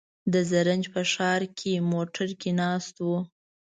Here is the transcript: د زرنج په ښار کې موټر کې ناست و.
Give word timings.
د 0.33 0.35
زرنج 0.49 0.83
په 0.93 1.01
ښار 1.13 1.41
کې 1.57 1.73
موټر 1.91 2.29
کې 2.39 2.51
ناست 2.61 2.95
و. 3.05 3.07